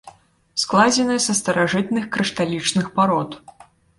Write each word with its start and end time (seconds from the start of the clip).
Складзены 0.61 1.17
са 1.25 1.35
старажытных 1.41 2.09
крышталічных 2.17 2.91
парод. 2.99 3.37